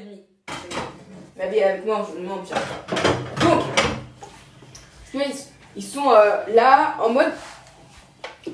[0.00, 3.44] et avec- avec moi, je cherche pas.
[3.44, 3.62] Donc,
[5.14, 5.20] ils,
[5.76, 7.32] ils sont euh, là en mode.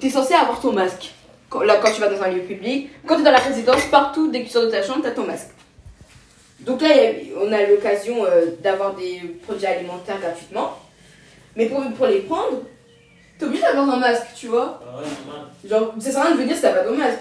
[0.00, 1.12] T'es censé avoir ton masque.
[1.48, 3.84] Quand, là, quand tu vas dans un lieu public, quand tu es dans la résidence,
[3.86, 5.50] partout, dès que tu sors de ta chambre, tu as ton masque.
[6.60, 6.88] Donc là,
[7.40, 10.76] on a l'occasion euh, d'avoir des produits alimentaires gratuitement.
[11.54, 12.62] Mais pour, pour les prendre,
[13.38, 14.80] t'es obligé d'avoir un masque, tu vois.
[14.84, 15.00] Ah.
[15.66, 17.20] Genre, ça sert à rien de venir si t'as pas ton masque.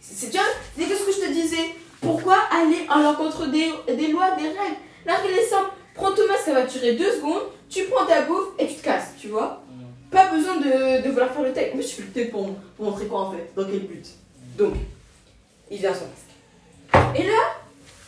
[0.00, 0.46] C'est tu vois,
[0.76, 1.74] c'est ce que je te disais.
[2.00, 4.76] Pourquoi aller à l'encontre des, des lois, des règles?
[5.04, 5.70] La règle est simple.
[5.94, 7.42] Prends ton masque, ça va durer deux secondes.
[7.70, 9.62] Tu prends ta bouffe et tu te casses, tu vois.
[9.68, 10.10] Mm.
[10.10, 11.50] Pas besoin de, de vouloir faire le.
[11.50, 13.50] En plus, je fais le test pour, pour montrer quoi en fait.
[13.56, 14.06] Dans quel but?
[14.56, 14.74] Donc,
[15.70, 17.16] il vient son masque.
[17.18, 17.54] Et là,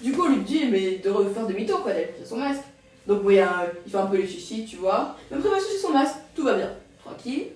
[0.01, 2.62] du coup, on lui dit mais de refaire demi-tour quoi, d'aller son masque.
[3.07, 5.16] Donc, hein, il fait un peu les chichis, tu vois.
[5.30, 6.16] Mais après, il va chercher son masque.
[6.37, 6.70] Tout va bien.
[7.05, 7.46] Tranquille.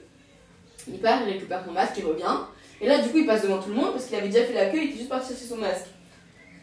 [0.88, 2.36] Il part, il récupère son masque, il revient.
[2.80, 4.54] Et là, du coup, il passe devant tout le monde parce qu'il avait déjà fait
[4.54, 5.86] la queue, il était juste parti chercher son masque.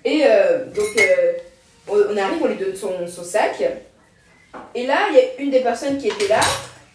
[0.05, 1.33] Et euh, donc, euh,
[1.87, 3.61] on arrive, on lui donne son, son sac.
[4.75, 6.39] Et là, il y a une des personnes qui était là,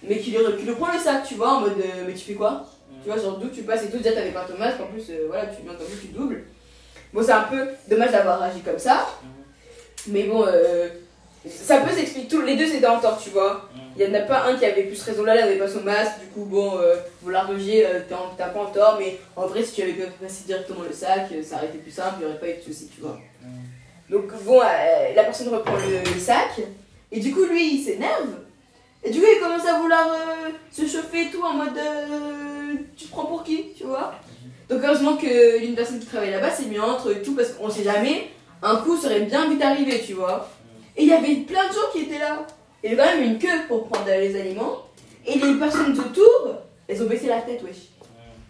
[0.03, 2.25] mais qui lui, qui lui prend le sac, tu vois, en mode euh, Mais tu
[2.25, 2.67] fais quoi?
[3.03, 5.11] Tu vois, genre d'où tu passes et tout, déjà t'avais pas ton masque, en plus,
[5.29, 6.45] voilà, tu viens tu doubles.
[7.12, 9.07] Bon, c'est un peu dommage d'avoir agi comme ça,
[10.09, 10.89] mais bon, euh,
[11.47, 12.28] ça peut s'expliquer.
[12.28, 13.69] Tous les deux c'était en tort, tu vois.
[13.97, 15.83] Il y en a pas un qui avait plus raison là, il avait pas son
[15.83, 18.01] masque, du coup, bon, euh, vouloir loger, euh,
[18.36, 21.45] t'as pas en tort, mais en vrai, si tu avais passé directement le sac, euh,
[21.45, 23.20] ça aurait été plus simple, il y aurait pas eu de soucis, tu vois.
[24.11, 26.61] Donc, bon, euh, la personne reprend le, le sac,
[27.12, 28.31] et du coup, lui, il s'énerve,
[29.05, 31.79] et du coup, il commence à vouloir euh, se chauffer et tout en mode
[32.97, 34.14] tu te prends pour qui, tu vois.
[34.69, 37.84] Donc, heureusement qu'une personne qui travaille là-bas s'est mis entre et tout, parce qu'on sait
[37.84, 40.51] jamais, un coup serait bien vite arrivé, tu vois.
[40.97, 42.47] Et il y avait plein de gens qui étaient là.
[42.83, 44.78] Il y avait quand même une queue pour prendre les aliments.
[45.27, 47.89] Et les personnes autour, elles ont baissé la tête, wesh.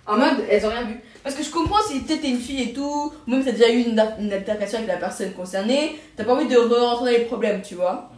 [0.07, 1.01] En mode, elles ont rien vu.
[1.23, 3.85] Parce que je comprends si t'es une fille et tout, ou même t'as déjà eu
[3.85, 7.63] une, une altercation avec la personne concernée, t'as pas envie de re-rentrer dans les problèmes,
[7.63, 8.11] tu vois.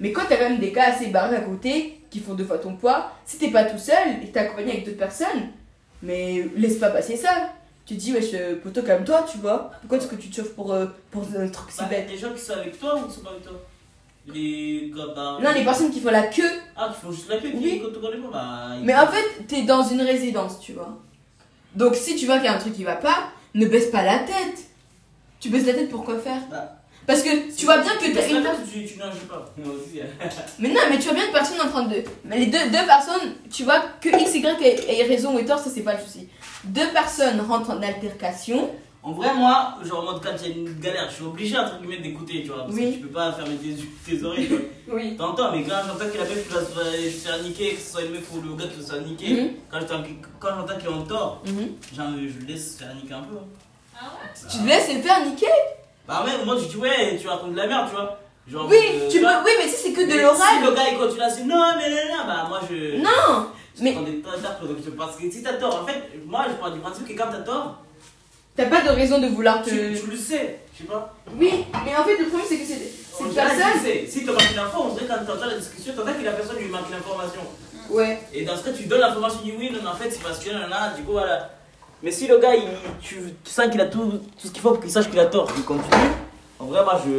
[0.00, 2.58] Mais quand t'as quand même des cas assez barrés à côté, qui font deux fois
[2.58, 5.50] ton poids, si t'es pas tout seul et que t'es accompagné avec d'autres personnes,
[6.02, 7.52] mais laisse pas passer ça.
[7.90, 9.72] Tu te dis, wesh, euh, poteau, calme-toi, tu vois.
[9.80, 12.16] Pourquoi est-ce que tu te chauffes pour, euh, pour un truc si Bah, bête les
[12.16, 13.52] gens qui sont avec toi ou qui sont pas avec toi
[14.32, 15.38] Les gars, bah.
[15.42, 16.44] Non, les personnes qui font la queue.
[16.76, 17.82] Ah, qui font juste la queue, Oui.
[17.82, 18.68] connaissent pas, bah.
[18.84, 21.00] Mais en fait, t'es dans une résidence, tu vois.
[21.74, 23.24] Donc si tu vois qu'il y a un truc qui va pas,
[23.54, 24.66] ne baisse pas la tête.
[25.40, 26.76] Tu baisses la tête pour quoi faire Bah,
[27.08, 28.64] Parce que tu vois bien que Tu t'as une personne.
[28.72, 29.44] tu, tu pas.
[29.56, 30.00] Moi aussi.
[30.00, 30.28] hein.
[30.60, 32.04] Mais non, mais tu vois bien une personne en train de.
[32.24, 35.70] Mais les deux, deux personnes, tu vois que X, Y ait raison ou tort, ça
[35.74, 36.28] c'est pas le souci.
[36.64, 38.70] Deux personnes rentrent en altercation.
[39.02, 41.56] En vrai, moi, genre en mode quand il y a une galère, je suis obligé
[41.58, 42.64] entre guillemets d'écouter, tu vois.
[42.64, 42.90] Parce Oui.
[42.92, 44.64] que tu peux pas fermer tes, oreilles, tu vois.
[44.92, 45.16] Oui.
[45.16, 48.02] T'entends, mais quand j'entends que la meuf qui va se faire- niquer, que ce soit
[48.02, 49.48] une meuf ou le gars qui va se faire niquer, Mhm.
[49.70, 50.02] quand j'entends
[50.38, 51.68] quand j'entends qu'il est en tort, Mhm.
[51.96, 53.36] genre, je le laisse se faire niquer un peu.
[53.36, 53.46] hein.
[53.98, 54.30] Ah ouais?
[54.50, 55.46] Tu te laisses le faire niquer?
[56.08, 58.18] Bah, mais moi, je dis, ouais, tu racontes de la merde, tu vois.
[58.48, 59.22] Genre, Oui, euh, tu peux.
[59.24, 59.42] vois.
[59.44, 60.64] Oui, mais si c'est que de Mais Si l'oral.
[60.64, 62.96] le gars il continue à se non, mais là, là, bah, moi je.
[63.00, 63.94] Non je mais-
[64.96, 67.38] Parce que si t'as tort, en fait, moi je prends du principe que quand t'as
[67.42, 67.78] tort,
[68.56, 69.70] T'as pas de raison de vouloir te.
[69.70, 71.14] tu, tu le sais, je sais pas.
[71.38, 72.74] Oui, mais en fait, le problème c'est que c'est.
[73.24, 73.62] Cette personne.
[73.74, 74.06] tu sais.
[74.08, 76.56] Si tu manques une info, on dirait quand t'entends la discussion, t'entends que la personne
[76.58, 77.40] lui manque l'information.
[77.90, 78.18] Ouais.
[78.32, 80.38] Et dans ce cas, tu donnes l'information, tu dis oui, non, en fait, c'est parce
[80.42, 81.50] que là, là, du coup, voilà.
[82.02, 82.64] Mais si le gars, il,
[83.00, 84.04] tu, tu sens qu'il a tout,
[84.40, 85.90] tout ce qu'il faut pour qu'il sache qu'il a tort, il continue,
[86.60, 87.10] en vrai, moi, je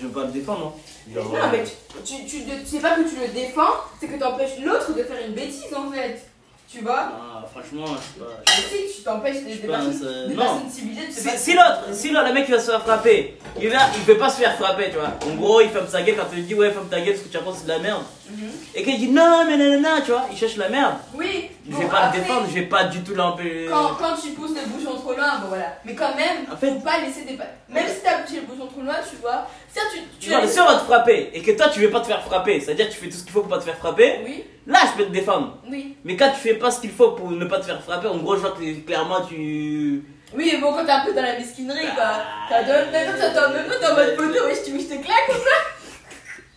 [0.00, 0.74] je vais pas le défendre.
[0.76, 1.12] hein.
[1.14, 4.18] Genre, Non, mais tu, tu, tu, tu sais pas que tu le défends, c'est que
[4.18, 6.20] t'empêches l'autre de faire une bêtise en fait.
[6.68, 7.12] Tu vois?
[7.12, 8.52] Ah, franchement, je sais pas.
[8.90, 10.42] Si tu t'empêches des, des personnes, euh, des non.
[10.42, 12.82] personnes civilisées de se Si, si l'autre, si l'autre, le mec il va se faire
[12.82, 15.12] frapper, il va, il veut pas se faire frapper, tu vois.
[15.30, 17.22] En gros, il ferme sa gueule quand tu lui dis ouais, ferme ta gueule, ce
[17.22, 18.02] que tu racontes c'est de la merde.
[18.28, 18.50] Mhm.
[18.74, 20.94] Et qu'il dit non, mais nanana, tu vois, il cherche la merde.
[21.14, 21.50] Oui.
[21.68, 23.66] Je vais pas le défendre, je vais pas du tout l'empêcher.
[23.70, 25.76] Quand, quand tu pousses le bouchon trop loin, bon voilà.
[25.84, 28.66] Mais quand même, En fait- faut pas laisser des Même si t'as poussé le bouchon
[28.68, 29.46] trop loin, tu vois.
[29.74, 29.98] Ça, tu.
[30.26, 32.88] Si on va te frapper et que toi tu veux pas te faire frapper, c'est-à-dire
[32.88, 34.96] que tu fais tout ce qu'il faut pour pas te faire frapper, Oui, là je
[35.02, 35.58] peux te défendre.
[35.70, 35.96] oui.
[36.04, 38.16] Mais quand tu fais pas ce qu'il faut pour ne pas te faire frapper, en
[38.18, 40.04] gros, je vois que clairement tu.
[40.34, 42.10] Oui, mais bon, quand t'es un peu dans la mesquinerie, quoi.
[42.48, 42.90] T'as deux.
[42.90, 45.75] Même t'es en mode poteau, wesh, tu veux que je te claque Et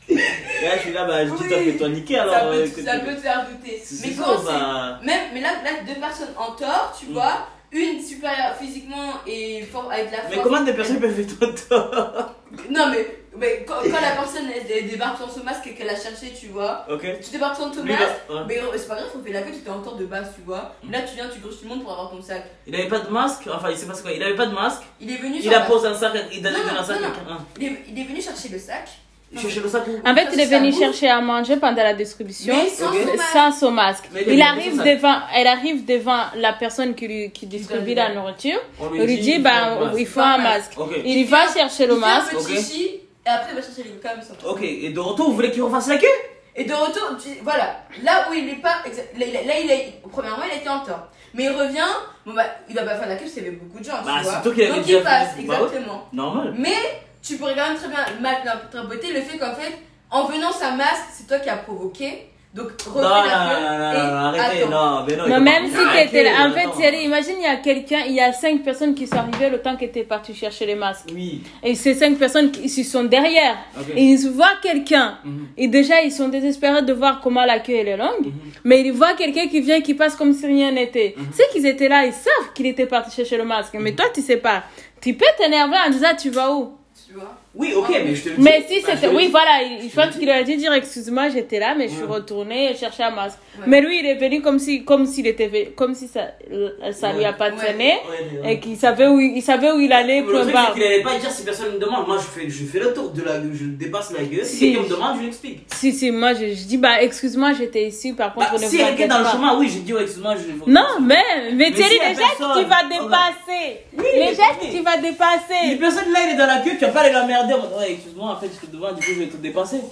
[0.09, 1.47] là, je suis là, bah je dis, Oui.
[1.49, 2.33] toi, fais-toi niquer alors.
[2.33, 3.83] Ça peut, euh, que ça peut te faire douter.
[4.01, 4.45] Mais quand c'est.
[4.45, 4.99] bah.
[5.03, 7.13] Même, mais là, là, deux personnes en tort, tu Mm.
[7.13, 10.35] vois, une supérieure physiquement et fort avec la force.
[10.35, 12.33] Mais comment des personnes peuvent faire ton tort?
[12.71, 13.05] Non, mais,
[13.37, 16.47] mais quand, quand la personne elle, débarque sans son masque et qu'elle a cherché, tu
[16.47, 17.05] vois, Ok.
[17.23, 18.35] tu débarques sans ton masque, ouais.
[18.47, 20.31] mais euh, c'est pas grave, on fait la queue, tu t'es en tort de base,
[20.35, 20.73] tu vois.
[20.83, 20.91] Mm.
[20.91, 22.43] Là, tu viens, tu grosses tout le monde pour avoir ton sac.
[22.65, 24.53] Il avait pas de masque, enfin il sait pas c'est quoi, il avait pas de
[24.55, 26.97] masque, Il est venu il sur a posé un sac, il il donne un sac
[26.97, 27.37] à quelqu'un.
[27.59, 28.89] Il il est venu chercher le sac.
[29.35, 32.55] En fait, il est venu chercher à manger pendant la distribution.
[32.55, 33.31] Mais sans son masque.
[33.33, 34.03] sans son masque.
[34.11, 38.59] Mais il arrive devant, elle arrive devant la personne qui, lui, qui distribue la nourriture.
[38.79, 40.07] On lui dit, il bah, faut un il masque.
[40.07, 40.71] faut un masque.
[41.05, 42.35] Il va chercher le Il fait un masque.
[42.35, 45.87] petit et après il va chercher les Ok, et de retour, vous voulez qu'il refasse
[45.87, 46.07] la queue?
[46.55, 48.81] Et de retour, voilà, là où il est pas,
[49.17, 51.07] là, il est, premièrement il était en tort.
[51.33, 51.85] Mais il revient,
[52.25, 54.01] bon bah il va pas faire la queue parce qu'il y avait beaucoup de gens,
[54.03, 54.53] Bah, tu vois.
[54.53, 55.35] qui l'avais Donc il passe.
[55.45, 56.07] Bah exactement.
[56.11, 56.55] Normal.
[56.57, 56.73] Mais
[57.21, 59.77] tu pourrais quand même très bien interpréter le fait qu'en fait,
[60.11, 62.25] en venant sa masque, c'est toi qui as provoqué.
[62.51, 65.27] Donc refais Non, non, la non, queue non, non, arrêtez, non, mais non.
[65.27, 66.31] Non, même pas- si t'étais là.
[66.47, 66.67] En fait.
[66.75, 69.61] Thierry, imagine, il y a quelqu'un, il y a cinq personnes qui sont arrivées le
[69.61, 71.09] temps que t'es parti chercher les masques.
[71.13, 71.43] Oui.
[71.61, 73.55] Et ces cinq personnes qui ils sont derrière.
[73.95, 75.19] Et ils voient quelqu'un.
[75.23, 75.47] Mhm.
[75.57, 78.25] Et déjà, ils sont désespérés de voir comment la queue elle est longue.
[78.25, 78.33] Mhm.
[78.63, 81.13] Mais ils voient quelqu'un qui vient, qui passe comme si rien n'était.
[81.17, 81.27] Mhm.
[81.31, 83.75] Ceux qui étaient là, ils savent qu'il était parti chercher le masque.
[83.79, 84.63] Mais toi, tu sais pas.
[85.01, 86.78] Tu peux t'énerver en disant, tu vas où?
[87.09, 87.38] Tu vois.
[87.55, 88.41] Oui, ok, mais je te le dis.
[88.41, 89.07] Mais si Bah, je c'était.
[89.13, 89.31] Oui, dis.
[89.31, 90.19] voilà, il- je pense dis.
[90.19, 92.13] qu'il aurait dû dire, excuse-moi, j'étais là, mais je suis Ouais.
[92.15, 93.39] retourné chercher un masque.
[93.57, 93.63] Ouais.
[93.67, 97.11] Mais lui, il est venu comme si, comme s'il était, comme si ça, euh, ça
[97.11, 97.99] lui appartenait.
[98.07, 98.53] Ouais, mais ouais.
[98.53, 101.17] Et qu'il savait où, il savait où il allait, Le truc, c'est qu'il allait pas
[101.17, 102.05] dire si personne me demande.
[102.07, 104.45] Moi, je fais, je fais le tour de la gueule, je dépasse la gueule.
[104.45, 104.65] Si, Si.
[104.73, 105.59] quelqu'un me demande, je lui explique.
[105.73, 108.75] Si, si, moi, je, je dis, bah, excuse-moi, j'étais ici, par contre, Bah, ne si
[108.75, 110.71] elle est inquiétez dans le chemin, oui, dit, ouais, excuse-moi, je.
[110.71, 111.15] Non, mais,
[111.53, 113.79] mais Mais Thierry, a les gestes, tu vas on dépasser.
[113.97, 115.77] Oui, les gestes, tu vas Les dépasser.
[115.79, 117.13] personnes là, il est dans la queue, tu vas pas aller
[117.49, 117.67] l'emmerder.
[117.67, 119.77] en mode, Ouais, excuse-moi, en fait, je te demande, du coup, je vais te dépasser.
[119.77, 119.83] Non,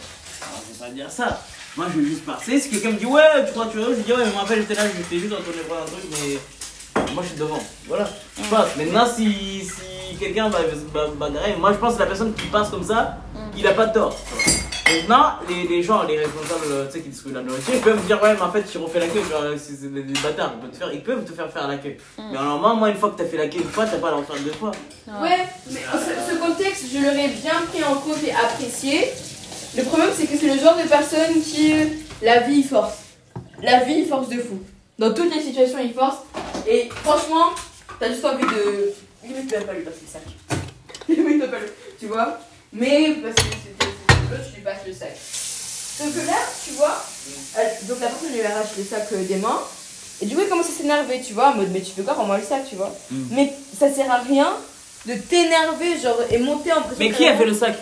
[0.68, 1.42] je vais pas dire ça.
[1.76, 2.60] Moi, je vais juste passer.
[2.60, 4.46] Si quelqu'un me dit, ouais, tu crois que tu veux, je dis, ouais, mais en
[4.46, 6.38] fait, j'étais là, je t'ai juste entendu voir un truc, mais.
[7.14, 7.60] Moi, je suis devant.
[7.88, 8.10] Voilà.
[8.38, 8.76] Je passe.
[8.76, 10.60] Maintenant, si, si quelqu'un va
[11.20, 13.18] bagarrer, moi, je pense que la personne qui passe comme ça,
[13.56, 14.16] il a pas de tort.
[14.90, 18.22] Maintenant, les, les gens, les responsables, tu sais, qui distribuent la nourriture, ils peuvent dire,
[18.24, 20.62] ouais, mais en fait, tu refais la queue, genre, si c'est des, des bâtards, ils
[20.62, 21.96] peuvent, te faire, ils peuvent te faire faire la queue.
[22.18, 24.12] Mais normalement, moi, une fois que t'as fait la queue une fois, t'as pas à
[24.12, 24.72] la refaire deux fois.
[25.22, 29.10] Ouais, mais ce, ce contexte, je l'aurais bien pris en compte et apprécié.
[29.76, 31.74] Le problème, c'est que c'est le genre de personne qui.
[31.74, 31.86] euh,
[32.22, 32.94] La vie, il force.
[33.62, 34.62] La vie, il force de fou.
[34.98, 36.18] Dans toutes les situations, il force.
[36.68, 37.52] Et franchement,
[38.00, 38.94] t'as juste envie de.
[39.24, 40.60] Limite, tu vas pas lui passer le sac.
[41.10, 41.68] Limite, tu vas pas lui.
[42.00, 42.40] Tu vois
[42.74, 44.07] Mais parce que c'est
[44.50, 45.16] tu lui passes le sac.
[45.20, 47.04] Sauf que là, tu vois,
[47.58, 49.60] elle- donc la personne lui arrache le sac euh, des mains.
[50.22, 52.14] Et du coup, il commence à s'énerver, tu vois, en mode, mais tu fais quoi,
[52.14, 52.94] rends-moi le sac, tu vois.
[53.12, 53.24] Mm.
[53.32, 54.52] Mais ça sert à rien
[55.06, 56.98] de t'énerver, genre, et monter en pression.
[57.00, 57.76] Mais qui a fait le sac?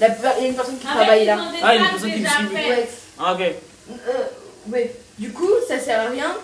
[0.00, 0.08] La-
[0.38, 1.38] Il y a une personne qui travaille là.
[1.62, 2.54] Ah, une personne qui distribue.
[2.54, 2.88] Ouais.
[3.18, 3.40] Ah, ok.
[3.40, 4.94] Euh, ouais.
[5.18, 6.34] Du coup, ça sert à rien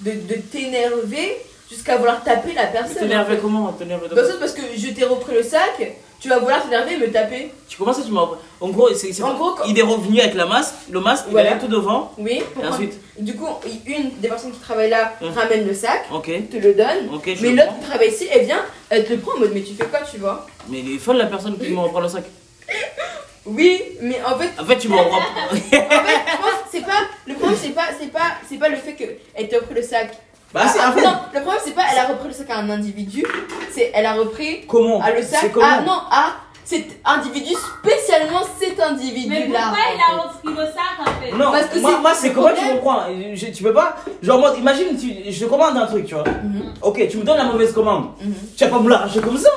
[0.00, 1.36] de, de t'énerver
[1.70, 2.96] jusqu'à vouloir taper la Mais personne.
[2.98, 5.80] t'énervé comment T'énervé de Bah, ça, parce que je t'ai repris le sac,
[6.24, 7.52] tu vas vouloir t'énerver et me taper.
[7.68, 8.26] Tu commences à tu m'as.
[8.58, 11.26] En gros, c'est, c'est- En gros, quand- il est revenu avec la masque, le masque,
[11.30, 12.12] il est tout devant.
[12.16, 12.42] Oui.
[12.62, 13.46] Et ensuite Du coup,
[13.84, 15.32] une des personnes qui travaille là Hum.
[15.34, 17.10] ramène le sac, Ok, te le donne.
[17.42, 19.74] Mais l'autre qui travaille ici, elle vient, elle te le prend en mode, mais tu
[19.74, 20.46] fais quoi, tu vois?
[20.70, 22.24] Mais il est folle la personne qui me reprend le sac.
[23.46, 25.18] Oui, mais en fait, En fait, tu me reprends.
[25.52, 28.70] En fait, je pense que c'est pas le problème c'est pas c'est pas c'est pas
[28.70, 29.04] le fait que
[29.34, 30.16] elle t'ait repris le sac.
[30.54, 31.02] Bah, c'est Ah, fait.
[31.02, 33.24] non, le problème c'est pas elle a repris le sac à un individu,
[33.72, 36.26] c'est elle a repris Comment à le sac C'est comment ah non à
[36.64, 37.52] cet individu
[37.82, 39.58] spécialement cet individu Mais là.
[39.64, 42.32] pourquoi il a repris le sac en fait Non, Parce que moi, c'est- moi c'est
[42.32, 43.96] comment tu Je- Tu peux pas.
[44.22, 46.24] Genre, moi, imagine, tu, je te commande un truc, tu vois.
[46.24, 48.12] Mhm, Ok, tu me donnes la mauvaise commande.
[48.20, 48.32] mhm.
[48.56, 49.50] Tu vas pas me l'arracher comme ça.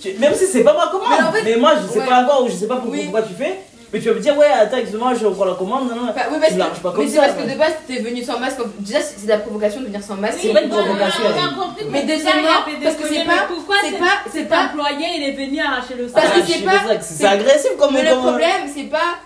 [0.00, 1.08] Tu- Même si c'est pas ma commande.
[1.10, 2.06] Mais en fait- mais moi, je sais ouais.
[2.06, 3.02] pas encore ou je sais pas pourquoi, Oui.
[3.04, 3.60] pourquoi tu fais.
[3.92, 5.88] Mais tu vas me dire, ouais, attends, excuse-moi, je reprends la commande.
[5.88, 6.12] Non, non.
[6.14, 7.98] Bah, oui, parce Tu pas que, comme mais c'est ça, parce que de base t'es
[8.00, 8.58] venu sans masque.
[8.80, 10.38] Déjà c'est de la provocation de venir sans masque.
[10.42, 11.22] C'est pas une provocation.
[11.90, 12.48] Mais deuxièmement,
[12.82, 15.94] parce que c'est pas- pourquoi c'est pas- c'est cet pas- employé il est venu arracher
[15.96, 19.16] le Parce sac que Ah, c'est pas- C'est agressif comme Mais le problème c'est pas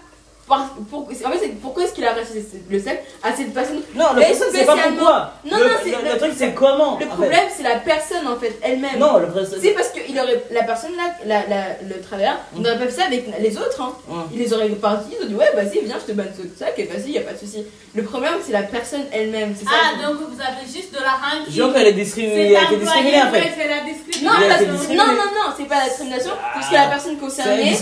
[0.48, 3.80] par- pour- en fait, c'est pourquoi est-ce qu'il a arraché le sac à cette personne
[3.94, 5.32] Non, le personne, c'est pas spécialement- pourquoi.
[5.44, 6.98] Non, le, non, c'est- le, le- le truc, c'est comment.
[7.00, 8.98] Le problème, c'est la personne en fait, elle-même.
[8.98, 12.34] Non, le problème, C'est parce que il aurait, la personne là, la, la- le travailleur,
[12.34, 12.56] Mm.
[12.56, 13.80] on n'aurait pas fait ça avec les autres.
[13.80, 13.92] Hein.
[14.08, 14.16] Ouais.
[14.32, 16.74] Il les aurait partis, ils ont dit ouais, vas-y, viens, je te donne ce sac
[16.78, 17.64] et vas-y, y a pas de souci.
[17.94, 19.54] Le problème, c'est la personne elle-même.
[19.58, 19.70] C'est ça.
[19.72, 22.76] Ah donc vous avez juste de la rancune Genre qu'elle est discriminée, elle a été
[22.76, 23.42] discriminée en fait.
[23.56, 23.82] c'est la
[24.22, 27.74] non, non, non, non, c'est pas la discrimination, parce que la personne C'est concernée,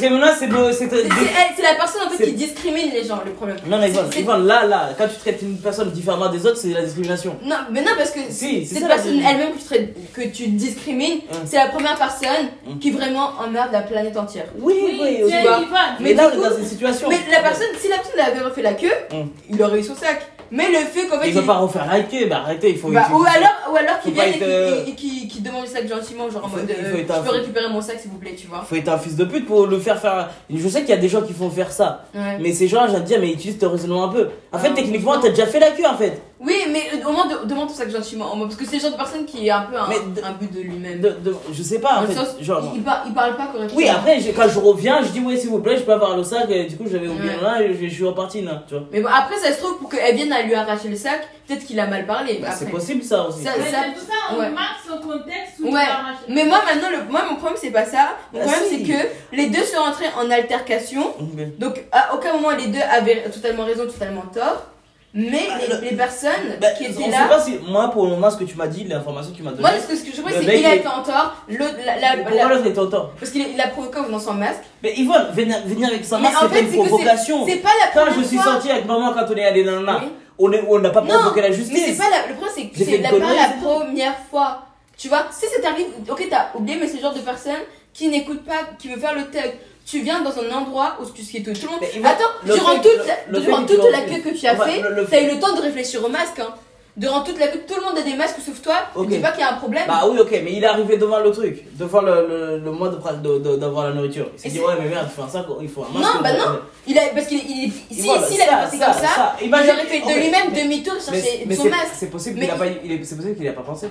[1.57, 3.21] c'est la personne en fait qui discrimine les gens.
[3.25, 3.57] Le problème.
[3.67, 6.83] Non, mais Yvonne, là, là, quand tu traites une personne différemment des autres, c'est la
[6.83, 7.37] discrimination.
[7.45, 10.13] Non, mais non, parce que Si, c'est cette ça, la personne elle-même que tu, traites-
[10.13, 11.39] que tu discrimines, Hum.
[11.47, 12.79] c'est la première personne Hum.
[12.79, 14.47] qui vraiment emmerde la planète entière.
[14.59, 15.35] Oui, oui oui, tu aussi.
[15.35, 15.59] es vois.
[15.59, 15.69] Yvonne.
[16.01, 17.09] Mais Mais là, on est dans une situation.
[17.09, 19.29] Mais la personne, si la personne avait refait la queue, Hum.
[19.49, 20.23] il aurait eu son sac.
[20.51, 21.29] Mais le fait qu'en fait.
[21.29, 22.89] Il veut pas refaire la queue, bah arrêtez, il faut.
[22.89, 25.63] Bah, il- ou alors, ou alors qu'il vienne et être, euh, qu'il- qu'il qu'il demande
[25.63, 28.11] le sac gentiment, genre en il mode il euh, je peux récupérer mon sac s'il
[28.11, 28.63] vous plaît, tu vois.
[28.63, 30.29] Faut être un fils de pute pour le faire faire.
[30.53, 32.05] Je sais qu'il y a des gens qui font faire ça.
[32.15, 32.39] Ouais.
[32.41, 34.29] Mais ces gens-là, j'ai dit, mais utilise ton raisonnement un peu.
[34.53, 36.21] En fait, Ah, techniquement, t'as déjà fait la queue en fait.
[36.43, 38.31] Oui, mais euh, au moins de- demande tout ça que gentiment.
[38.39, 40.33] Parce que c'est le genre de personne qui est un peu un, Mais de- un
[40.33, 40.99] but de lui-même.
[41.01, 42.15] De- de- je sais pas, en fait.
[42.15, 43.77] sens, Genre, il, il par- il parle pas correctement.
[43.77, 46.25] oui, après, quand je reviens, je dis, ouais, s'il vous plaît, je peux avoir le
[46.25, 46.49] sac.
[46.49, 47.43] Et du coup, j'avais oublié Ouais.
[47.43, 48.85] là et je, je suis reparti là, tu vois.
[48.91, 51.67] Mais bon, après, ça se trouve, pour qu'elle vienne à lui arracher le sac, peut-être
[51.67, 52.39] qu'il a mal parlé.
[52.41, 53.43] Bah, c'est possible ça aussi.
[53.43, 54.49] Ça- Mais ça- c'est tout ça, on ouais.
[54.49, 55.85] marque son contexte où il Ouais.
[55.85, 56.25] va arracher.
[56.29, 58.17] Mais moi, maintenant, le, moi, mon problème, c'est pas ça.
[58.33, 58.87] Mon Bah, problème, si.
[58.87, 61.13] c'est que les deux sont rentrés en altercation.
[61.59, 64.65] Donc, à aucun moment, les deux avaient totalement raison, totalement tort.
[65.13, 67.27] Mais Ah, les, le- les personnes Bah, qui on étaient sait là.
[67.29, 67.59] pas si.
[67.67, 69.63] Moi, pour le moment, ce que tu m'as dit, l'information que tu m'as donnée.
[69.63, 71.35] Moi, ce que, ce que je vois, c'est qu'il a été en tort.
[71.49, 73.99] L'autre, la, la- Mais pourquoi la- l'autre était en tort parce qu'il il a provoqué
[73.99, 74.61] en venant sans masque.
[74.85, 76.05] Mais Yvonne, venir, venir avec
[76.49, 77.45] Mais fait, une c'est c'est- provocation.
[77.47, 78.53] C'est pas la Quand première je suis fois.
[78.53, 80.11] sorti avec maman quand on est allé dans le Oui.
[80.39, 81.99] on on n'a pas Non, provoqué la Mais c'est justice.
[81.99, 84.63] pas la, le problème, c'est que c'est une la, pas la première fois.
[84.97, 87.61] Tu vois, si ça t'arrive, ok, t'as oublié, mais c'est le genre de personne
[87.93, 89.55] qui n'écoute pas, qui veut faire le tech.
[89.91, 91.81] Tu viens dans un endroit où tu sais tout, tout le monde.
[91.81, 94.57] Mais Attends, le durant fait- toute, le- la, durant toute la queue que tu as
[94.57, 96.39] fait, t'as eu le temps de réfléchir au masque.
[96.39, 96.55] Hein.
[96.97, 98.75] Durant toute la queue, tout le monde a des masques sauf toi.
[99.01, 99.85] Tu dis pas qu'il y a un problème.
[99.89, 102.89] Bah oui, ok, mais il est arrivé devant le truc, devant le, le, le mois
[102.89, 104.29] de pra- de- de- d'avoir la nourriture.
[104.37, 106.15] Il s'est dit, ouais, mais merde, il faut un sac, il faut un masque.
[106.15, 106.59] Non, bah on- non.
[106.87, 109.37] Il a, parce qu'il il, si, voilà, s'il avait pensé comme ça, ça.
[109.43, 111.93] il aurait fait de lui-même demi-tour chercher son masque.
[111.95, 113.89] c'est possible qu'il a il- pas, il est, c'est possible qu'il a pas pensé.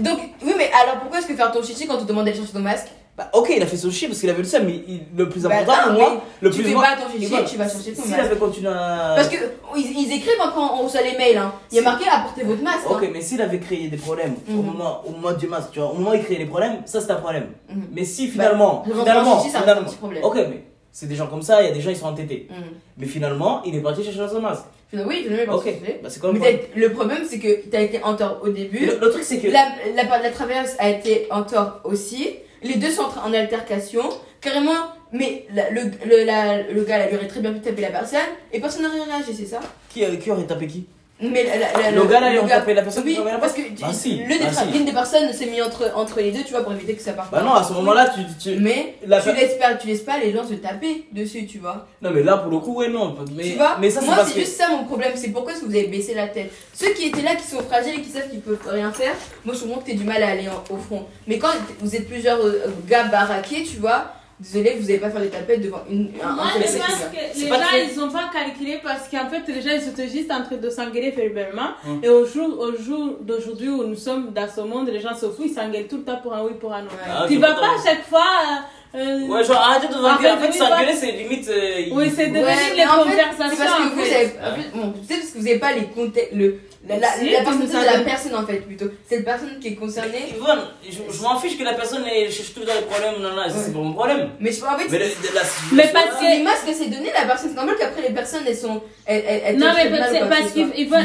[0.00, 2.36] Donc, oui, mais alors pourquoi est-ce que faire ton chichi quand on te demande d'aller
[2.36, 2.88] chercher ton masque?
[3.18, 5.28] Bah ok, il a fait son chier parce qu'il avait le seum, mais il- le
[5.28, 7.68] plus Bah, important pour moi, le Tu plus fais pas ton chichi, Yvonne, tu vas
[7.68, 9.14] chercher ton S'il avait continué à.
[9.16, 9.36] Parce que
[9.76, 11.52] ils, ils écrivent hein, quand on reçoit les mails, hein.
[11.72, 12.86] il y a marqué apportez votre masque.
[12.88, 12.92] hein.
[12.94, 14.66] Ok, mais s'il avait créé des problèmes au Mhm.
[14.66, 17.00] moment, au moment du masque, tu vois, au moment où il créait des problèmes, ça
[17.00, 17.48] c'est un problème.
[17.68, 17.88] Mhm.
[17.92, 20.22] Mais si finalement, Bah, finalement, un finalement, petit problème.
[20.24, 22.46] ok, mais c'est des gens comme ça, il y a des gens ils sont entêtés.
[22.50, 22.56] Mhm.
[22.98, 24.62] Mais finalement, il est parti chercher son masque.
[24.92, 26.00] Oui, finalement, il Ok, pense que c'est.
[26.04, 28.86] bah c'est Mais le problème, c'est que t'as été en tort au début.
[28.86, 29.48] Le, le truc c'est que.
[29.48, 32.36] La, la, la traverse a été en tort aussi.
[32.62, 34.02] Les deux sont en, altercation.
[34.40, 37.90] Carrément, mais le, le, la- le gars, là, il aurait très bien pu taper la
[37.90, 38.20] personne
[38.52, 39.60] et personne n'aurait réagi, c'est ça?
[39.88, 40.86] Qui, euh, qui aurait tapé qui?
[41.20, 43.16] Mais la- la- la- Le gars là, il le aurait tapé la personne qui Oui,
[43.16, 44.84] là-bas parce que Bah si, l'une des, bah si.
[44.84, 47.32] des personnes s'est mis entre, entre les deux, tu vois, pour éviter que ça parte.
[47.32, 48.20] Bah non, à ce moment-là, tu.
[48.40, 48.60] tu...
[48.60, 51.88] Mais La tu laisses, pas, tu laisses pas les gens se taper dessus, tu vois.
[52.02, 53.16] Non, mais là pour le coup, ouais, non.
[53.34, 54.40] Mais, tu vois mais ça Moi, c'est que.
[54.40, 55.10] juste ça mon problème.
[55.16, 56.52] C'est pourquoi est-ce que vous avez baissé la tête?
[56.72, 59.54] Ceux qui étaient là, qui sont fragiles et qui savent qu'ils peuvent rien faire, moi
[59.56, 61.04] je comprends que t'aies du mal à aller en- au front.
[61.26, 61.48] Mais quand
[61.80, 65.62] vous êtes plusieurs euh, gars baraqués, tu vois, désolé, vous n'allez pas faire des tapettes
[65.62, 66.10] devant une.
[66.22, 69.42] un- Moi, je pense que les gens, très- ils ont pas calculé parce qu'en fait,
[69.52, 71.70] les gens, ils étaient juste en train de s'engueuler verbalement.
[71.86, 72.00] Hum.
[72.02, 75.26] Et au jour, au jour d'aujourd'hui où nous sommes dans ce monde, les gens se
[75.26, 76.88] foutent, ils s'engueulent tout le temps pour un oui, pour un non.
[76.88, 77.10] Ouais.
[77.10, 78.20] Ah, tu vas pas à chaque fois.
[78.94, 81.46] euh, euh, Ouais, genre arrêtez de vous En fait, fait, s'engueuler, c'est limite.
[81.48, 84.00] euh, Oui, c'est de- Ouais, devenu mais les en fait, conversations, C'est parce que vous
[84.00, 84.14] fait.
[84.14, 84.26] avez.
[84.26, 86.32] en fait, bon, parce que vous n'avez pas les contextes.
[86.32, 88.86] Le, la, la, Si, la personnalité de personne en fait, plutôt.
[89.08, 90.32] C'est la personne qui est concernée.
[90.36, 93.20] Yvonne, je, je m'en fiche que la personne elle cherche tout dans les problèmes.
[93.20, 94.30] Non, non, c'est pas mon problème.
[94.40, 95.40] Mais je en fait, Mais, le- c'est- de la
[95.72, 97.50] Mais situation- parce que- les masques c'est donné la personne.
[97.50, 98.80] C'est normal qu'après les personnes elles sont.
[99.06, 100.60] Elles, elles, elles Non, mais c'est parce que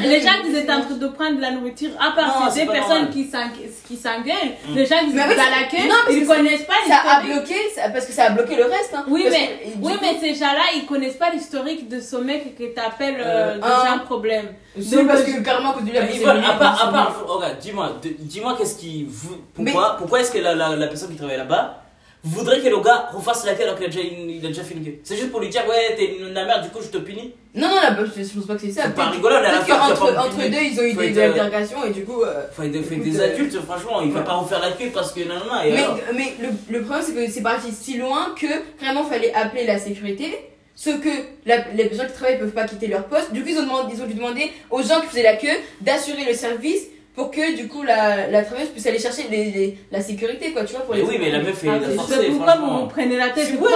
[0.08, 2.74] les gens qui étaient en train de prendre de la nourriture, à part ces pas
[2.74, 3.14] personnes normal.
[3.14, 3.50] qui s'en-
[3.88, 4.76] qui s'engueulent, Mm.
[4.76, 7.56] les gens qui sont c'est- la queue, ils que connaissent pas Ça a bloqué,
[7.94, 8.94] parce que ça a bloqué le reste.
[8.94, 9.06] Hein.
[9.08, 12.66] Oui, mais, que- oui, mais ces gens-là, ils connaissent pas l'historique de ce mec que
[12.76, 14.48] t'appelles euh, Euh, déjà un- problème.
[14.76, 15.40] Parce que
[15.78, 20.40] à Yvonne, part, à part, regarde, dis-moi, dis-moi qu'est-ce qui, vous- pourquoi, pourquoi est-ce que
[20.40, 21.80] la, la, la personne qui travaille là-bas
[22.26, 24.76] voudrait que le gars refasse la queue alors qu'il a déjà, il a déjà fait
[24.76, 26.88] une queue C'est juste pour lui dire, ouais, t'es une la merde, du coup je
[26.88, 28.84] te punis Non, non, là, je je pense pas que c'est ça.
[28.86, 30.50] C'est pas rigolo, on est à la entre punir.
[30.52, 32.22] deux, ils ont eu des euh, altercations et du coup.
[32.24, 34.26] euh, Faut être, faut être Écoute, des euh, adultes, franchement, il va ouais.
[34.26, 35.62] pas refaire la queue parce que non, non, non.
[35.66, 38.48] Et Mais, alors mais le, le problème, c'est que c'est parti si loin que
[38.82, 40.50] vraiment fallait appeler la sécurité.
[40.76, 41.10] Sauf que
[41.46, 43.32] la- les gens qui travaillent peuvent pas quitter leur poste.
[43.32, 45.56] Du coup, ils ont, demandé, ils ont dû demander aux gens qui faisaient la queue
[45.82, 46.82] d'assurer le service
[47.16, 50.64] pour que du coup la, la travailleuse puisse aller chercher les, les- la sécurité, quoi,
[50.66, 50.82] tu vois.
[50.82, 52.80] Pour Mais les oui, mais la meuf, ah, elle a c'est- forcé, c'est pourquoi vous
[52.80, 53.46] vous prenez la tête?
[53.46, 53.70] C'est- ouais,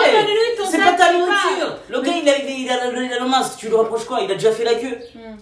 [0.80, 1.77] pas ta nourriture.
[1.89, 4.06] Le gars, il a, il, a, il, a, il a le masque, tu lui reproches
[4.06, 4.22] quoi?
[4.24, 4.98] Il a déjà fait la queue.
[5.13, 5.36] Hmm.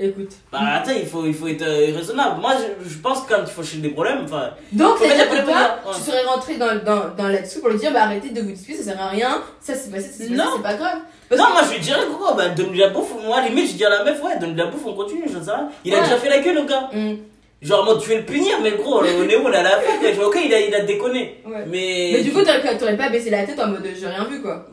[0.00, 0.30] Écoute.
[0.52, 2.40] Bah attends, il faut, il faut être euh, raisonnable.
[2.40, 2.52] Moi,
[2.84, 4.50] je, je pense que quand il faut chercher des problèmes, enfin.
[4.72, 8.30] Donc, que toi, tu serais rentré dans, dans, dans là-dessous pour lui dire bah arrêtez
[8.30, 10.44] de vous disputer, ça sert à rien, ça c'est passé, c'est passé, Non.
[10.56, 10.98] c'est pas grave.
[11.28, 13.12] Parce Non, que- moi je lui dirais gros, bah donne-lui la bouffe.
[13.24, 15.50] Moi, limite, je dis à la meuf, ouais, donne-lui la bouffe, on continue, je sais
[15.50, 15.68] rien.
[15.84, 16.88] Il a déjà fait la queue, le gars.
[16.92, 17.16] Hmm,
[17.60, 20.20] Genre, moi, tu veux le punir, mais gros, on est où, on à la dis,
[20.24, 21.42] Ok, il a, il a déconné.
[21.44, 21.64] ouais.
[21.66, 22.10] Mais.
[22.12, 24.64] Mais du coup, t'aurais pas baissé la tête en mode j'ai rien vu quoi.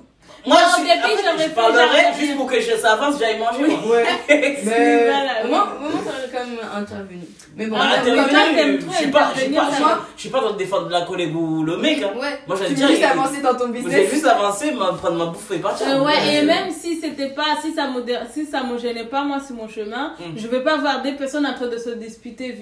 [0.45, 3.39] Moi, Non, je, suis- début, après, je genre- juste pour que je- ça avance, j'aille
[3.39, 3.67] manger.
[3.67, 3.95] moi.
[3.95, 4.05] Ouais.
[4.65, 5.49] Mais Voilà, au oui.
[5.49, 7.21] moins, au moins, t'aurais quand même intervenu.
[7.57, 8.11] Mais bon, Ah, oui,
[8.55, 9.91] t'aimes je suis pas, je suis pas, je suis moi.
[9.93, 12.11] pas- je suis pas dans le défendre de la collègue ou le mec, hein.
[12.19, 12.39] Ouais.
[12.47, 14.11] Moi, j'allais dire, veux juste avancer dans ton business.
[14.11, 15.87] juste avancé, m'a- prendre ma bouffe et partir.
[15.87, 19.05] Euh, ouais, et Euh, même si c'était pas, si ça me, si ça me gênait
[19.05, 20.37] pas, moi, sur mon chemin, Mm.
[20.37, 22.55] je vais pas voir des personnes en train de se disputer,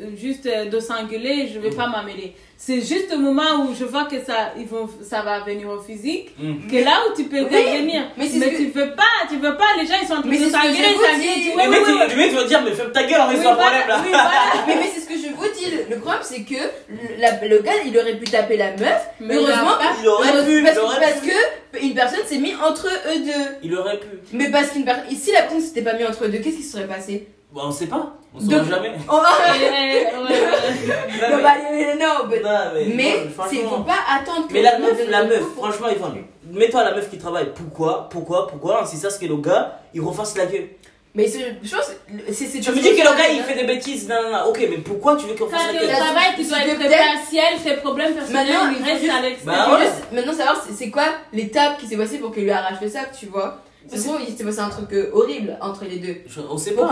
[0.00, 2.34] euh, juste euh, de s'engueuler, je vais pas m'amêler.
[2.56, 5.78] C'est juste au moment où je vois que ça, ils vont, ça va venir au
[5.80, 6.66] physique, Mm.
[6.70, 8.02] que là où tu peux Oui, intervenir.
[8.18, 10.28] mais Mais, que- tu veux pas, tu veux pas, les gens ils sont en train
[10.30, 11.70] Mais de s'engueuler, tu Le vois, ouais, il-
[12.10, 14.00] le mec, il va dire, mais ferme ta gueule, Oui, son voilà, problème là.
[14.02, 14.30] oui, voilà.
[14.66, 15.70] Mais, mais c'est ce que je vous dis.
[15.70, 19.08] Le, le problème, c'est que le, la- le gars, il aurait pu taper la meuf.
[19.20, 22.56] Mais heureusement, il a pas- Il aurait pu, parce, parce que une personne s'est mise
[22.62, 23.68] entre eux deux.
[23.80, 24.06] Il aurait pu.
[24.32, 25.04] Mais parce qu'une personne.
[25.16, 27.28] Si la personne s'était pas mise entre eux deux, qu'est-ce qui se serait passé?
[27.52, 28.12] Bon, on sait pas.
[28.32, 28.92] On saura Donc- jamais.
[29.10, 29.18] Oh,
[29.56, 31.30] eh, ouais, ouais.
[31.30, 33.70] non, bah, mais non, mais, Non, mais, mais c'est franchement.
[33.78, 37.10] faut pas attendre que Mais la meuf, la meuf, pour- franchement, Yvonne, mets-toi la meuf
[37.10, 37.50] qui travaille.
[37.54, 38.08] Pourquoi?
[38.08, 38.46] Pourquoi?
[38.46, 38.86] Pourquoi?
[38.86, 40.68] Si ça, c'est que le gars, il refasse la queue.
[41.12, 41.90] Mais c'est- je pense
[42.28, 44.08] c'est c'est Tu me dis que le gars, il fait des bêtises.
[44.08, 44.44] Non, non, non.
[44.50, 47.58] Ok, mais pourquoi tu veux refasse Quand la le travail qui doit C'est être partiel,
[47.64, 49.70] ses problèmes personnels, Maintenant, il il reste juste- à Bah, l'extérieur.
[49.80, 49.86] Ouais.
[50.16, 53.10] maintenant savoir c'est- c'est quoi l'étape qui s'est passée pour qu'il lui arrache le sac,
[53.18, 53.60] tu vois?
[53.88, 56.16] C'est bon, il s'est passé un truc euh, horrible entre les deux.
[56.28, 56.82] Je- On sait pas.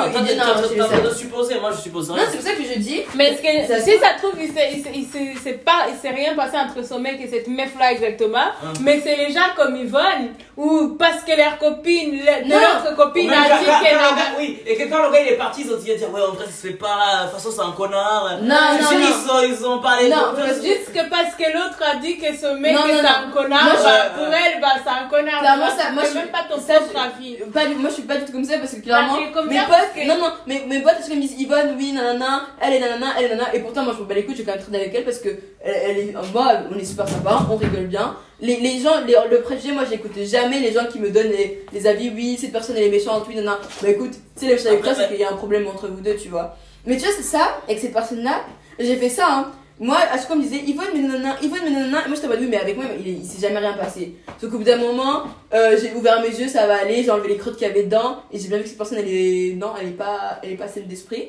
[0.81, 1.03] train sac.
[1.05, 1.61] de supposer.
[1.61, 3.03] Moi, je suppose Non, c'est pour ça que je dis.
[3.15, 5.39] Mais ce que- Ça- si ça se trouve, il s'est- il s'est- il s'est- il
[5.39, 8.39] s'est pas, il s'est rien passé entre son mec et cette meuf-là exactement.
[8.39, 8.73] Hein.
[8.81, 12.57] Mais c'est les gens comme Yvonne, ou parce que leur copine, le- Non.
[12.57, 15.37] l'autre Ou copine a dit qu'elle gars- Oui, et que quand le gars il est
[15.37, 17.69] parti, ils ont dit, ouais, en vrai, ça se fait pas, de toute façon, c'est
[17.69, 18.39] un connard.
[18.43, 19.07] Non, non, non.
[19.09, 20.17] Ils ont, ils ont parlé Non,
[20.65, 24.05] Juste que parce que l'autre a dit que ce mec est un connard, Moi, bah,
[24.17, 25.43] pour elle, bah, c'est un connard.
[25.43, 27.37] Bah, ça- moi, je- même pas ton propre avis.
[27.53, 29.49] Pas du- moi je suis pas du tout comme ça parce que clairement Bah, comme
[29.49, 32.43] mes ça potes que- non non mais mes potes qu'ils me disent Yvonne oui nanana
[32.61, 34.43] elle est nanana elle est nanana et pourtant moi je me bats les couilles je
[34.43, 35.29] vais quand même traîner avec elle parce que
[35.61, 38.17] elle, elle est moi on est super sympa on rigole bien.
[38.41, 41.65] Les, les gens les- le préjugé moi j'écoute jamais les gens qui me donnent les,
[41.73, 43.59] les avis oui cette personne elle est méchante oui nanana.
[43.83, 45.67] Bah écoute tu sais les choses avec toi Après, c'est qu'il y a un problème
[45.67, 46.57] entre vous deux tu vois.
[46.87, 48.43] Mais tu vois c'est ça avec cette personne là
[48.79, 51.61] j'ai fait ça hein moi, à chaque fois, on me disait Yvonne, mais nanana, Yvonne,
[51.65, 52.05] mais nanana.
[52.05, 54.15] Et moi, j'étais en mode, oui, mais avec moi, il, il s'est jamais rien passé.
[54.41, 57.29] Sauf qu'au bout d'un moment, euh, j'ai ouvert mes yeux, ça va aller, j'ai enlevé
[57.29, 59.55] les crottes qu'il y avait dedans, et j'ai bien vu que cette personne, elle est.
[59.57, 61.29] Non, elle est pas, elle est pas saine d'esprit.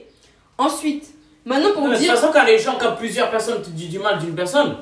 [0.58, 1.06] Ensuite,
[1.46, 2.12] maintenant, pour Non, vous mais de dire.
[2.13, 4.77] toute façon, quand les gens, quand plusieurs personnes te disent du mal d'une personne,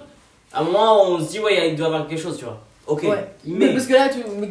[0.54, 2.60] à un moment, on se dit, ouais, il doit y avoir quelque chose, tu vois.
[2.88, 3.04] Ok.
[3.04, 3.28] Ouais.
[3.46, 4.20] Mais Mais, parce que là, tu.
[4.40, 4.48] mais-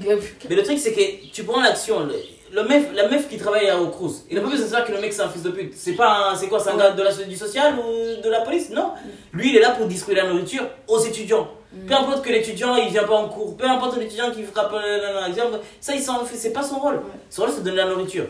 [0.51, 2.01] mais le truc, c'est que tu prends l'action.
[2.05, 2.13] Le,
[2.57, 4.93] le meuf, la meuf qui travaille au Crous, il n'a pas besoin de savoir que
[4.93, 5.75] le mec c'est un fils de pute.
[5.77, 8.71] C'est pas c'est quoi, c'est un gars de la, du social ou de la police?
[8.71, 8.93] Non.
[9.35, 11.49] Lui, il est là pour distribuer la nourriture aux étudiants.
[11.87, 15.21] Peu importe que l'étudiant il vient pas en cours, peu importe l'étudiant qui frappe euh,
[15.25, 17.03] un exemple, ça il s'en fait, c'est pas son rôle.
[17.29, 18.25] Son rôle c'est de donner la nourriture.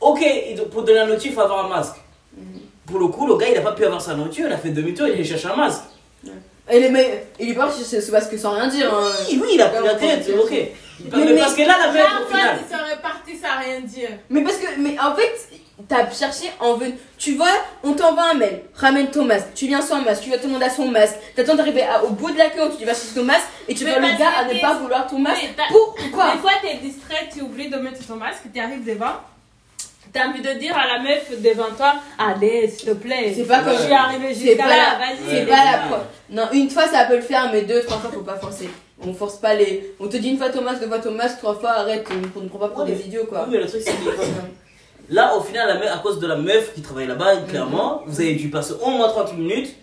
[0.00, 0.20] Ok,
[0.70, 1.96] pour donner la nourriture, il faut avoir un masque.
[2.86, 4.70] Pour le coup, le gars il a pas pu avoir sa nourriture, il a fait
[4.70, 5.82] demi-tour, il chercher un masque.
[6.70, 6.90] Et les
[7.38, 8.92] il est parti, c'est c'est parce que sans rien dire.
[8.92, 9.10] hein.
[9.28, 10.54] Oui, oui, il a pris la tête, ok.
[11.00, 12.58] Mais, Mais- parce que là, la meuf au final.
[12.68, 14.08] tu serais parti sans rien dire.
[14.30, 15.32] Mais parce que, mais en fait,
[15.88, 16.92] t'as cherché en veut.
[17.18, 17.50] Tu vois,
[17.82, 20.64] on t'envoie un mail, ramène ton masque, tu viens sans masque, tu vas te demander
[20.66, 23.24] à son masque, t'attends d'arriver à- au bout de la queue, tu vas chercher ton
[23.24, 25.42] masque et tu vois le gars à ne pas vouloir ton masque.
[25.68, 29.12] Pourquoi Des fois, t'es distrait, tu oublies de mettre ton masque, tu arrives devant.
[30.12, 33.34] T'as envie de dire à la meuf devant toi, allez, s'il te plaît.
[33.36, 35.30] C'est pas comme- Je suis arrivée C'est jusqu'à pas, là, vas-y.
[35.30, 36.04] c'est pas la preuve.
[36.30, 38.70] Non, une fois ça peut le faire, mais deux, trois fois faut pas forcer.
[39.04, 39.94] On force pas les.
[40.00, 42.06] On te dit une fois masque, deux fois masque, trois fois arrête,
[42.36, 43.42] on ne prend pas pour Ouais, des mais- idiots quoi.
[43.44, 44.10] Oui, mais le truc c'est que
[45.10, 48.20] là, au final, la meuf- à cause de la meuf qui travaille là-bas, clairement, vous
[48.20, 49.74] avez dû passer au moins 30 minutes.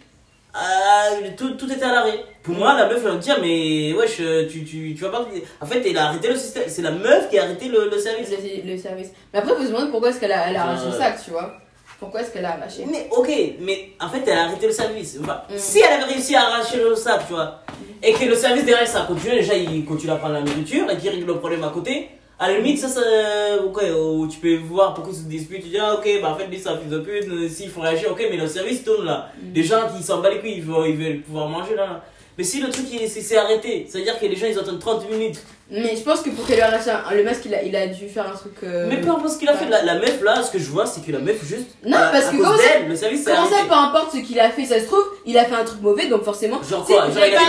[0.55, 2.19] euh, tout, tout était à l'arrêt.
[2.43, 5.09] Pour moi, la meuf, elle va me dire, mais wesh, euh, tu, tu, tu vas
[5.09, 5.25] pas.
[5.61, 6.63] En fait, elle a arrêté le système.
[6.67, 8.29] C'est la meuf qui a arrêté le, le service.
[8.29, 9.09] Le, le service.
[9.33, 10.97] Mais après, vous vous demandez pourquoi est-ce qu'elle a, elle a Ouais.
[10.97, 11.55] sac, tu vois.
[12.03, 13.29] Pourquoi est-ce qu'elle a arraché Mais ok,
[13.61, 15.17] mais en fait, elle a arrêté le service.
[15.21, 15.57] Enfin, Mm.
[15.57, 17.61] Si elle avait réussi à arracher le sac, tu vois,
[18.01, 20.97] et que le service derrière ça continue, déjà il continue à prendre la nourriture et
[20.97, 23.01] qu'il règle le problème à côté, à la limite, ça, ça
[23.65, 26.35] ok, ou tu peux voir pourquoi ils se disputent, tu dis, ah ok, bah en
[26.35, 29.05] fait, lui un fils de pute, euh, s'il faut réagir, ok, mais le service tourne
[29.05, 29.29] là.
[29.55, 32.03] Les gens qui s'en battent les couilles, ils veulent, ils veulent pouvoir manger là.
[32.37, 35.09] Mais si le truc il- c'est c'est arrêté, c'est-à-dire que les gens ils attendent 30
[35.09, 35.39] minutes.
[35.71, 37.87] Mais je pense que pour qu'elle lui arrache un- le masque, il a, il a
[37.87, 38.53] dû faire un truc.
[38.63, 40.69] euh, Mais peu importe ce qu'il a fait, la, la meuf là, ce que je
[40.69, 41.67] vois, c'est que la meuf juste.
[41.85, 43.73] Non, à- parce à que cause comment ça- d'elle, le service s'est Comment ça, peu
[43.73, 46.23] importe ce qu'il a fait, ça se trouve, il a fait un truc mauvais, donc
[46.23, 46.61] forcément.
[46.63, 47.39] Genre quoi Genre, il a-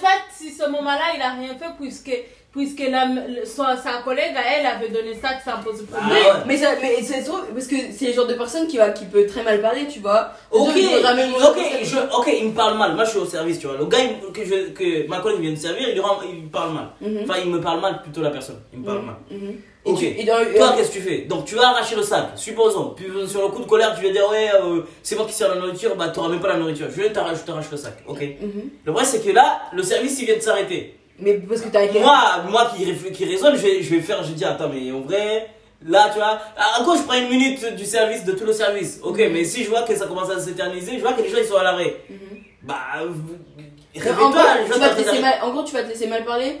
[0.00, 2.12] pas si ce moment-là, il a rien fait puisque,
[2.52, 3.06] puisque la,
[3.44, 6.22] sa, sa collègue à elle avait donné ça sans poser Ah problème.
[6.24, 6.42] ouais.
[6.46, 8.90] Mais ça, mais ça se trouve, parce que c'est le genre de personne qui va,
[8.90, 10.32] qui peut très mal parler, tu vois.
[10.50, 11.84] Ok, il ok, masque.
[11.84, 12.94] je, ok, il me parle mal.
[12.94, 13.76] Moi, je suis au service, tu vois.
[13.76, 16.44] Le gars il- que, je, que ma collègue vient de servir, il, lui rend- il
[16.44, 16.88] me parle mal.
[17.00, 17.20] Mhm.
[17.22, 18.60] Enfin, il me parle mal plutôt la personne.
[18.72, 19.16] Il me parle mal.
[19.30, 19.54] Mhm.
[19.86, 19.98] Et Ok.
[19.98, 21.18] tu- et dans- Toi, qu'est-ce que tu fais?
[21.22, 22.90] Donc, tu vas arracher le sac, supposons.
[22.96, 25.48] Puis, sur le coup de colère, tu vas dire, ouais, euh, c'est moi qui sers
[25.48, 26.86] la nourriture, bah, t'auras même pas la nourriture.
[26.94, 27.38] Je vais t'arrache
[27.70, 28.20] le sac, ok?
[28.20, 28.70] Mhm.
[28.84, 30.96] Le vrai, c'est que là, le service, il vient de s'arrêter.
[31.20, 32.00] Mais parce que t'as été.
[32.00, 35.00] Moi, moi qui, qui raisonne, je vais, je vais faire, je dis, attends, mais en
[35.00, 35.48] vrai,
[35.86, 39.00] là, tu vois, à quoi je prends une minute du service, de tout le service
[39.02, 41.38] Ok, mais si je vois que ça commence à s'éterniser, je vois que les gens,
[41.38, 41.96] ils sont à l'arrêt.
[42.08, 42.16] Mhm.
[42.62, 45.22] Bah, euh, En réveille-toi, les gens tu vas te t'attendent laisser derrière.
[45.22, 46.60] mal- en gros, tu vas te laisser mal parler.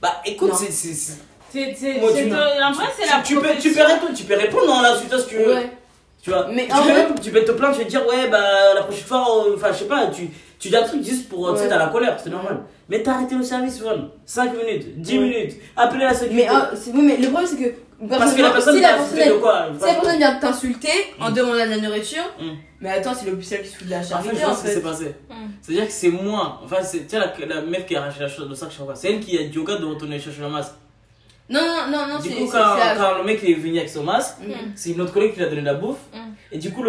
[0.00, 0.70] Bah, écoute, c'est.
[0.72, 1.18] c'est- c'est-
[1.52, 4.12] C'est, c'est, Moi, c'est tu- ton- en vrai, c'est la tu, peux, tu, peux répondre,
[4.16, 5.52] tu peux répondre dans la suite que tu veux.
[5.54, 5.70] Ouais.
[6.22, 8.06] Tu vois, Mais tu, en peux, vrai- tu peux te plaindre, tu vas te dire,
[8.06, 10.28] ouais, bah, la prochaine fois, euh, enfin, je sais pas, tu,
[10.60, 11.50] tu dis un truc juste pour.
[11.50, 11.68] Tu sais, Ouais.
[11.68, 12.60] t'as la colère, c'est normal.
[12.88, 14.10] Mais t'as arrêté le service, Von.
[14.24, 15.24] 5 minutes, 10 Ouais.
[15.24, 16.42] minutes, appelez la sécurité.
[16.44, 17.74] Mais, ah, c'est- oui, mais le problème, c'est que
[18.08, 20.88] Parce que la personne si la personne, insulté de quoi si la personne vient t'insulter
[21.20, 21.34] en Mm.
[21.34, 22.44] demandant de la nourriture, Mm.
[22.80, 24.54] mais attends, c'est l'officiel qui se fout de la En fait, charité je en vois
[24.56, 24.80] ce qui s'est fait.
[24.80, 25.04] passé.
[25.28, 25.34] Mm.
[25.60, 26.60] C'est-à-dire que c'est moi.
[26.64, 28.86] Enfin, c'est tu sais, la, la meuf qui a arraché la chose, le sac chaque
[28.86, 28.94] fois.
[28.94, 30.72] C'est elle qui a dit au gars de retourner chercher le masque.
[31.50, 33.52] Non, non, non, non, Du c'est coup, c'est- quand, c'est la- quand le mec est
[33.52, 34.52] venu avec son masque, Mm.
[34.76, 35.98] c'est une autre collègue qui lui a donné de la bouffe.
[36.14, 36.18] Mm.
[36.52, 36.88] Et du coup, le